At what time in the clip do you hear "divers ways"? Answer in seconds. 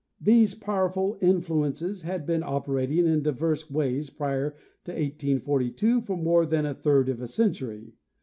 3.21-4.09